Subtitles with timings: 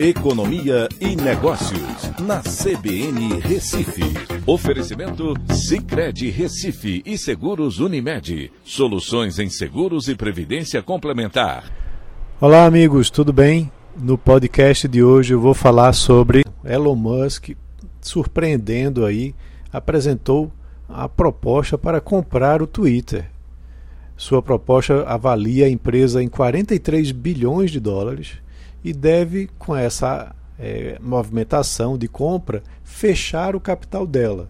[0.00, 4.04] Economia e Negócios, na CBN Recife.
[4.46, 8.52] Oferecimento Cicred Recife e Seguros Unimed.
[8.62, 11.64] Soluções em seguros e previdência complementar.
[12.40, 13.72] Olá, amigos, tudo bem?
[14.00, 17.50] No podcast de hoje eu vou falar sobre Elon Musk
[18.00, 19.34] surpreendendo aí,
[19.72, 20.52] apresentou
[20.88, 23.28] a proposta para comprar o Twitter.
[24.16, 28.38] Sua proposta avalia a empresa em 43 bilhões de dólares
[28.82, 34.48] e deve, com essa é, movimentação de compra, fechar o capital dela.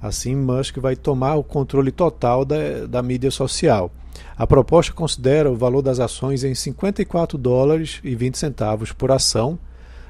[0.00, 3.90] Assim, Musk vai tomar o controle total da, da mídia social.
[4.36, 9.58] A proposta considera o valor das ações em 54 dólares e 20 centavos por ação,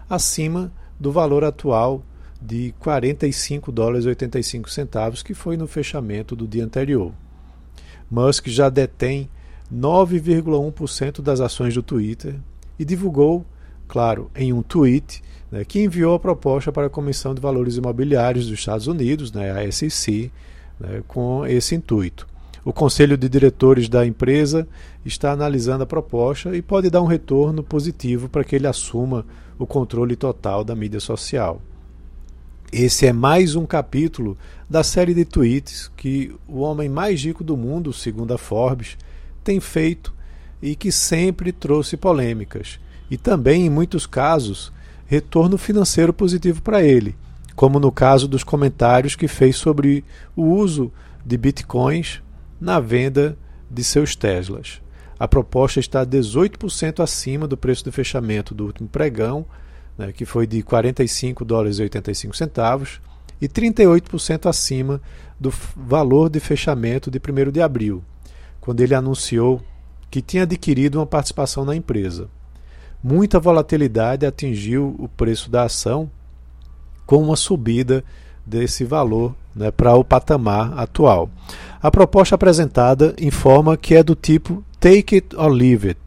[0.09, 2.03] acima do valor atual
[2.41, 7.12] de 45 dólares e 85 centavos, que foi no fechamento do dia anterior.
[8.11, 9.29] Musk já detém
[9.73, 12.37] 9,1% das ações do Twitter
[12.79, 13.45] e divulgou
[13.88, 18.47] claro, em um tweet, né, que enviou a proposta para a Comissão de Valores Imobiliários
[18.47, 20.30] dos Estados Unidos, né, a SEC,
[20.78, 22.28] né, com esse intuito.
[22.64, 24.69] O conselho de diretores da empresa
[25.05, 29.25] está analisando a proposta e pode dar um retorno positivo para que ele assuma
[29.58, 31.62] o controle total da mídia social.
[32.70, 34.36] Esse é mais um capítulo
[34.69, 38.98] da série de tweets que o homem mais rico do mundo, segundo a Forbes,
[39.42, 40.12] tem feito
[40.61, 42.78] e que sempre trouxe polêmicas
[43.11, 44.73] e também, em muitos casos,
[45.06, 47.17] retorno financeiro positivo para ele,
[47.56, 50.05] como no caso dos comentários que fez sobre
[50.37, 50.92] o uso
[51.25, 52.23] de bitcoins
[52.61, 53.36] na venda
[53.70, 54.81] de seus Teslas.
[55.19, 59.45] A proposta está 18% acima do preço de fechamento do último pregão,
[59.97, 63.01] né, que foi de 45 dólares e 85 centavos,
[63.41, 65.01] e 38% acima
[65.39, 68.03] do valor de fechamento de 1 de abril,
[68.61, 69.61] quando ele anunciou
[70.11, 72.29] que tinha adquirido uma participação na empresa.
[73.03, 76.11] Muita volatilidade atingiu o preço da ação
[77.07, 78.05] com uma subida
[78.45, 81.31] desse valor né, para o patamar atual.
[81.81, 86.01] A proposta apresentada informa que é do tipo take it or leave it,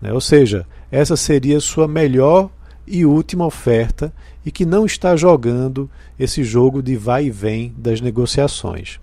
[0.00, 2.48] né, ou seja, essa seria sua melhor
[2.86, 4.12] e última oferta
[4.44, 9.00] e que não está jogando esse jogo de vai e vem das negociações.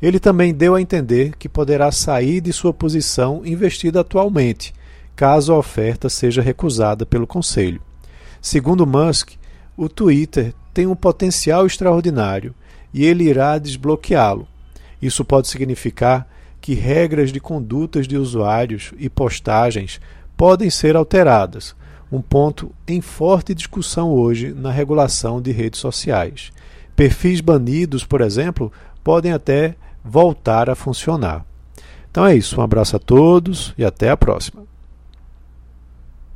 [0.00, 4.72] Ele também deu a entender que poderá sair de sua posição investida atualmente
[5.16, 7.80] caso a oferta seja recusada pelo Conselho.
[8.40, 9.30] Segundo Musk,
[9.76, 12.54] o Twitter tem um potencial extraordinário
[12.92, 14.46] e ele irá desbloqueá-lo.
[15.00, 16.28] Isso pode significar
[16.60, 20.00] que regras de condutas de usuários e postagens
[20.36, 21.74] podem ser alteradas,
[22.12, 26.52] um ponto em forte discussão hoje na regulação de redes sociais.
[26.94, 28.70] Perfis banidos, por exemplo,
[29.02, 31.44] podem até voltar a funcionar.
[32.10, 34.75] Então é isso, um abraço a todos e até a próxima.